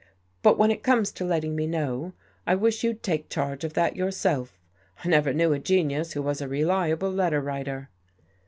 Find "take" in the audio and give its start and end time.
3.03-3.29